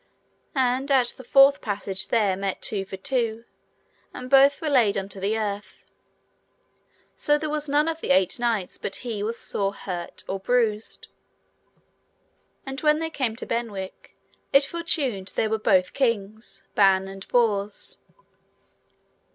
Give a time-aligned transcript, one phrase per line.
[0.55, 3.45] And at the fourth passage there met two for two,
[4.15, 5.85] and both were laid unto the earth;
[7.15, 11.09] so there was none of the eight knights but he was sore hurt or bruised.
[12.65, 14.17] And when they come to Benwick
[14.51, 17.97] it fortuned there were both kings, Ban and Bors.